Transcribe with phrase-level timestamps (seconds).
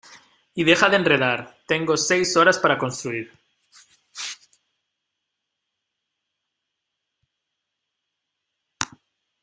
[0.55, 1.59] y deja de enredar.
[1.67, 3.31] tengo seis horas para construir